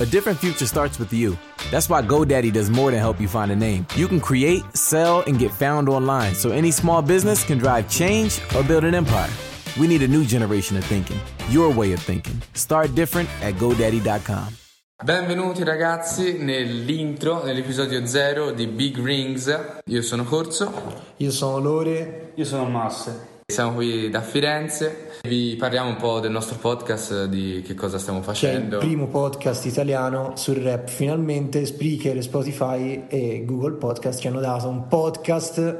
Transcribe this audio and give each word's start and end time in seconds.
A 0.00 0.06
different 0.06 0.40
future 0.40 0.66
starts 0.66 0.98
with 0.98 1.12
you. 1.12 1.38
That's 1.70 1.88
why 1.88 2.02
GoDaddy 2.02 2.52
does 2.52 2.68
more 2.68 2.90
than 2.90 2.98
help 2.98 3.20
you 3.20 3.28
find 3.28 3.52
a 3.52 3.56
name. 3.56 3.86
You 3.94 4.08
can 4.08 4.18
create, 4.18 4.64
sell, 4.74 5.22
and 5.28 5.38
get 5.38 5.52
found 5.52 5.88
online 5.88 6.34
so 6.34 6.50
any 6.50 6.72
small 6.72 7.00
business 7.00 7.44
can 7.44 7.58
drive 7.58 7.88
change 7.88 8.40
or 8.56 8.64
build 8.64 8.82
an 8.82 8.94
empire. 8.96 9.30
We 9.78 9.86
need 9.86 10.02
a 10.02 10.08
new 10.08 10.24
generation 10.24 10.76
of 10.76 10.84
thinking, 10.84 11.20
your 11.48 11.72
way 11.72 11.92
of 11.92 12.00
thinking. 12.00 12.42
Start 12.54 12.96
different 12.96 13.28
at 13.40 13.54
GoDaddy.com. 13.54 14.56
Benvenuti 15.04 15.62
ragazzi 15.62 16.38
nell'intro, 16.38 17.44
nell'episodio 17.44 18.04
0 18.04 18.50
di 18.50 18.66
Big 18.66 18.98
Rings. 18.98 19.80
Io 19.86 20.02
sono 20.02 20.24
Corso. 20.24 21.04
Io 21.18 21.30
sono 21.30 21.58
Lore. 21.58 22.32
Io 22.34 22.44
sono 22.44 22.64
Masse. 22.64 23.33
Siamo 23.46 23.74
qui 23.74 24.08
da 24.08 24.22
Firenze, 24.22 25.18
vi 25.24 25.54
parliamo 25.58 25.90
un 25.90 25.96
po' 25.96 26.18
del 26.18 26.30
nostro 26.30 26.56
podcast, 26.56 27.26
di 27.26 27.62
che 27.64 27.74
cosa 27.74 27.98
stiamo 27.98 28.22
facendo. 28.22 28.76
Cioè 28.76 28.80
il 28.80 28.86
primo 28.86 29.06
podcast 29.06 29.66
italiano 29.66 30.32
sul 30.34 30.56
rap. 30.56 30.88
Finalmente 30.88 31.66
Spreaker, 31.66 32.22
Spotify 32.22 33.04
e 33.06 33.44
Google 33.44 33.72
Podcast 33.72 34.18
ci 34.18 34.28
hanno 34.28 34.40
dato 34.40 34.68
un 34.68 34.88
podcast 34.88 35.76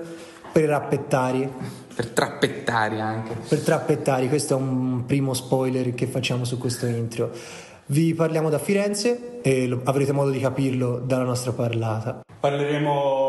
per 0.53 0.69
rappettari. 0.69 1.51
Per 1.95 2.09
trappettari 2.11 3.01
anche. 3.01 3.35
Per 3.49 3.61
trappettari, 3.61 4.29
questo 4.29 4.55
è 4.55 4.61
un 4.61 5.05
primo 5.07 5.33
spoiler 5.33 5.95
che 5.95 6.07
facciamo 6.07 6.45
su 6.45 6.59
questo 6.59 6.85
intro. 6.85 7.31
Vi 7.87 8.13
parliamo 8.13 8.51
da 8.51 8.59
Firenze 8.59 9.41
e 9.41 9.81
avrete 9.85 10.13
modo 10.13 10.31
di 10.31 10.39
capirlo 10.39 10.99
dalla 10.99 11.25
nostra 11.25 11.53
parlata. 11.53 12.21
Parleremo 12.41 13.24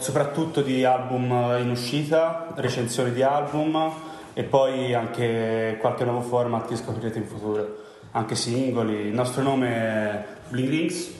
soprattutto 0.00 0.62
di 0.62 0.84
album 0.84 1.30
in 1.60 1.70
uscita, 1.70 2.48
recensioni 2.54 3.12
di 3.12 3.22
album 3.22 3.92
e 4.32 4.42
poi 4.42 4.94
anche 4.94 5.76
qualche 5.80 6.04
nuovo 6.04 6.22
format 6.22 6.66
che 6.66 6.76
scoprirete 6.76 7.18
in 7.18 7.26
futuro, 7.26 7.76
anche 8.12 8.34
singoli. 8.34 9.06
Il 9.06 9.14
nostro 9.14 9.42
nome 9.42 9.68
è 9.68 10.24
Bling 10.48 10.68
Rings. 10.68 11.18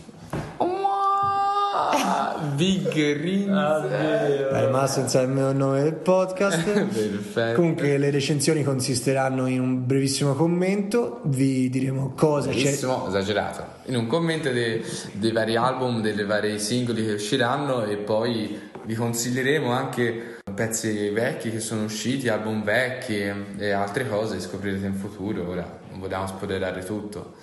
Big 2.55 2.93
Rings. 2.93 3.84
È 3.87 4.64
rimasto 4.67 5.00
senza 5.00 5.20
il 5.20 5.28
mio 5.28 5.53
nome 5.53 5.83
del 5.83 5.94
podcast. 5.94 6.62
Perfetto. 6.70 7.55
Comunque 7.55 7.97
le 7.97 8.11
recensioni 8.11 8.62
consisteranno 8.62 9.47
in 9.47 9.61
un 9.61 9.87
brevissimo 9.87 10.34
commento, 10.34 11.20
vi 11.25 11.70
diremo 11.70 12.12
cosa 12.15 12.50
c'è. 12.50 12.56
Bellissimo, 12.56 13.09
esagerato. 13.09 13.65
In 13.87 13.97
un 13.97 14.06
commento 14.06 14.50
dei, 14.50 14.83
dei 15.12 15.33
vari 15.33 15.56
album, 15.56 16.00
dei 16.00 16.25
vari 16.25 16.59
singoli 16.59 17.05
che 17.05 17.12
usciranno 17.12 17.84
e 17.84 17.97
poi 17.97 18.69
vi 18.84 18.95
consiglieremo 18.95 19.70
anche 19.70 20.39
pezzi 20.55 21.09
vecchi 21.11 21.50
che 21.50 21.61
sono 21.61 21.84
usciti, 21.84 22.28
album 22.28 22.62
vecchi 22.62 23.17
e 23.59 23.70
altre 23.70 24.09
cose 24.09 24.37
che 24.37 24.42
scoprirete 24.42 24.87
in 24.87 24.95
futuro. 24.95 25.48
Ora 25.48 25.78
non 25.91 26.00
vogliamo 26.00 26.27
spoilerare 26.27 26.84
tutto. 26.84 27.34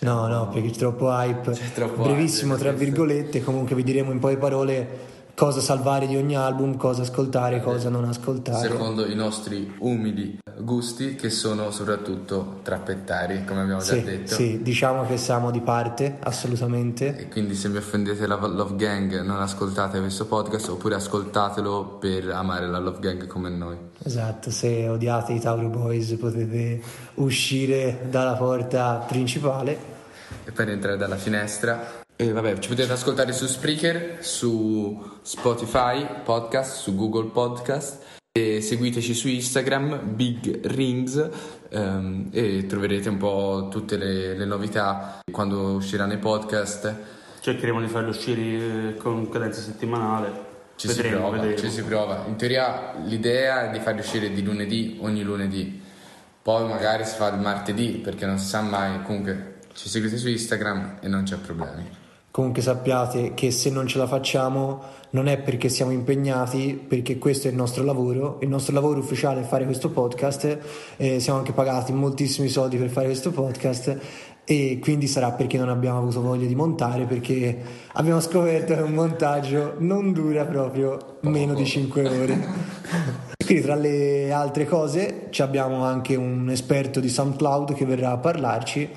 No, 0.00 0.26
no, 0.26 0.48
perché 0.48 0.70
c'è 0.70 0.78
troppo 0.78 1.10
hype. 1.10 1.52
C'è 1.52 1.72
troppo 1.72 2.02
Brevissimo, 2.02 2.54
hype, 2.54 2.62
tra 2.62 2.72
virgolette, 2.72 3.42
comunque 3.42 3.76
vi 3.76 3.82
diremo 3.82 4.10
in 4.10 4.18
poche 4.18 4.36
parole 4.36 5.10
cosa 5.34 5.60
salvare 5.60 6.06
di 6.06 6.16
ogni 6.16 6.36
album, 6.36 6.76
cosa 6.76 7.02
ascoltare, 7.02 7.60
cosa 7.60 7.88
non 7.88 8.04
ascoltare. 8.04 8.68
Secondo 8.68 9.06
i 9.06 9.14
nostri 9.14 9.74
umili 9.78 10.40
gusti, 10.58 11.14
che 11.14 11.30
sono 11.30 11.70
soprattutto 11.70 12.60
trappettari, 12.62 13.44
come 13.44 13.62
abbiamo 13.62 13.80
già 13.80 13.94
Sì, 13.94 14.02
detto. 14.02 14.34
sì, 14.34 14.62
diciamo 14.62 15.04
che 15.06 15.16
siamo 15.16 15.50
di 15.50 15.60
parte, 15.60 16.18
assolutamente. 16.20 17.16
E 17.16 17.28
quindi 17.28 17.54
se 17.54 17.68
mi 17.68 17.76
offendete 17.78 18.26
la 18.26 18.36
Love 18.36 18.76
Gang 18.76 19.20
non 19.22 19.40
ascoltate 19.40 19.98
questo 20.00 20.26
podcast 20.26 20.68
oppure 20.68 20.94
ascoltatelo 20.96 21.98
per 22.00 22.28
amare 22.30 22.66
la 22.68 22.78
Love 22.78 22.98
Gang 23.00 23.26
come 23.26 23.48
noi. 23.50 23.76
Esatto, 24.02 24.50
se 24.50 24.88
odiate 24.88 25.32
i 25.32 25.40
Tauro 25.40 25.68
Boys 25.68 26.12
potete 26.14 26.80
uscire 27.14 28.06
dalla 28.10 28.34
porta 28.34 29.04
principale. 29.06 29.90
E 30.44 30.50
poi 30.52 30.64
rientrare 30.64 30.96
dalla 30.96 31.16
finestra. 31.16 32.00
E 32.14 32.30
vabbè, 32.30 32.58
ci 32.58 32.68
potete 32.68 32.92
ascoltare 32.92 33.32
su 33.32 33.46
Spreaker, 33.46 34.18
su 34.20 35.02
Spotify 35.22 36.06
Podcast, 36.24 36.76
su 36.82 36.94
Google 36.94 37.30
Podcast. 37.30 38.20
E 38.34 38.62
seguiteci 38.62 39.12
su 39.12 39.28
Instagram, 39.28 40.14
Big 40.14 40.66
Rings, 40.66 41.28
ehm, 41.68 42.30
e 42.32 42.64
troverete 42.64 43.10
un 43.10 43.18
po' 43.18 43.68
tutte 43.70 43.98
le, 43.98 44.34
le 44.38 44.46
novità 44.46 45.20
quando 45.30 45.74
usciranno 45.74 46.14
i 46.14 46.16
podcast. 46.16 46.96
Cercheremo 47.40 47.78
di 47.78 47.88
farli 47.88 48.08
uscire 48.08 48.96
con 48.96 49.28
cadenza 49.28 49.60
settimanale. 49.60 50.32
Ci 50.76 50.86
vedremo, 50.86 51.08
si 51.08 51.20
prova, 51.20 51.36
vedremo. 51.36 51.56
ci 51.58 51.70
si 51.70 51.82
prova. 51.82 52.24
In 52.26 52.36
teoria 52.36 52.94
l'idea 53.04 53.68
è 53.68 53.70
di 53.70 53.80
farli 53.80 54.00
uscire 54.00 54.32
di 54.32 54.42
lunedì 54.42 54.96
ogni 55.02 55.22
lunedì. 55.22 55.82
Poi 56.40 56.66
magari 56.66 57.04
si 57.04 57.16
fa 57.16 57.34
il 57.34 57.38
martedì 57.38 58.00
perché 58.02 58.24
non 58.24 58.38
si 58.38 58.46
sa 58.46 58.62
mai. 58.62 59.02
Comunque 59.02 59.58
ci 59.74 59.90
seguite 59.90 60.16
su 60.16 60.28
Instagram 60.28 61.00
e 61.02 61.08
non 61.08 61.24
c'è 61.24 61.36
problemi. 61.36 61.86
Comunque 62.32 62.62
sappiate 62.62 63.34
che 63.34 63.50
se 63.50 63.68
non 63.68 63.86
ce 63.86 63.98
la 63.98 64.06
facciamo 64.06 64.80
non 65.10 65.28
è 65.28 65.36
perché 65.36 65.68
siamo 65.68 65.92
impegnati, 65.92 66.82
perché 66.88 67.18
questo 67.18 67.46
è 67.46 67.50
il 67.50 67.56
nostro 67.58 67.84
lavoro, 67.84 68.38
il 68.40 68.48
nostro 68.48 68.72
lavoro 68.72 69.00
ufficiale 69.00 69.42
è 69.42 69.44
fare 69.44 69.66
questo 69.66 69.90
podcast, 69.90 70.58
eh, 70.96 71.20
siamo 71.20 71.40
anche 71.40 71.52
pagati 71.52 71.92
moltissimi 71.92 72.48
soldi 72.48 72.78
per 72.78 72.88
fare 72.88 73.08
questo 73.08 73.32
podcast 73.32 73.98
e 74.46 74.78
quindi 74.80 75.08
sarà 75.08 75.32
perché 75.32 75.58
non 75.58 75.68
abbiamo 75.68 75.98
avuto 75.98 76.22
voglia 76.22 76.46
di 76.46 76.54
montare, 76.54 77.04
perché 77.04 77.54
abbiamo 77.92 78.20
scoperto 78.20 78.76
che 78.76 78.80
un 78.80 78.94
montaggio 78.94 79.74
non 79.80 80.14
dura 80.14 80.46
proprio 80.46 81.18
meno 81.20 81.52
di 81.52 81.66
5 81.66 82.08
ore. 82.08 82.48
Quindi 83.44 83.62
tra 83.62 83.74
le 83.74 84.32
altre 84.32 84.64
cose 84.64 85.28
abbiamo 85.40 85.84
anche 85.84 86.16
un 86.16 86.48
esperto 86.48 86.98
di 86.98 87.10
SoundCloud 87.10 87.74
che 87.74 87.84
verrà 87.84 88.12
a 88.12 88.16
parlarci 88.16 88.88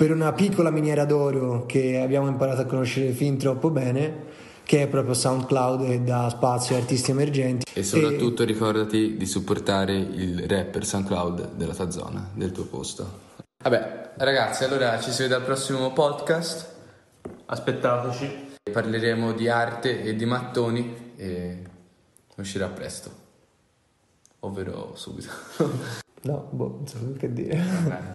per 0.00 0.12
una 0.12 0.32
piccola 0.32 0.70
miniera 0.70 1.04
d'oro 1.04 1.66
che 1.66 2.00
abbiamo 2.00 2.26
imparato 2.26 2.62
a 2.62 2.64
conoscere 2.64 3.10
fin 3.10 3.36
troppo 3.36 3.68
bene, 3.68 4.28
che 4.64 4.84
è 4.84 4.88
proprio 4.88 5.12
SoundCloud 5.12 5.82
e 5.90 6.00
dà 6.00 6.26
spazio 6.30 6.74
a 6.74 6.78
artisti 6.78 7.10
emergenti. 7.10 7.66
E 7.70 7.82
soprattutto 7.82 8.44
ricordati 8.44 9.18
di 9.18 9.26
supportare 9.26 9.92
il 9.92 10.48
rapper 10.48 10.86
SoundCloud 10.86 11.52
della 11.52 11.74
tua 11.74 11.90
zona, 11.90 12.30
del 12.32 12.50
tuo 12.50 12.64
posto. 12.64 13.18
Vabbè, 13.62 14.12
ragazzi, 14.16 14.64
allora 14.64 14.98
ci 15.00 15.10
si 15.10 15.20
vede 15.20 15.34
al 15.34 15.42
prossimo 15.42 15.92
podcast. 15.92 16.74
Aspettateci. 17.44 18.56
Parleremo 18.72 19.32
di 19.32 19.50
arte 19.50 20.02
e 20.02 20.16
di 20.16 20.24
mattoni 20.24 21.12
e 21.14 21.62
uscirà 22.36 22.68
presto. 22.68 23.10
Ovvero 24.38 24.92
subito. 24.94 25.28
No, 26.22 26.48
boh, 26.50 26.68
non 26.76 26.86
so 26.86 26.98
che 27.16 27.32
dire. 27.32 28.14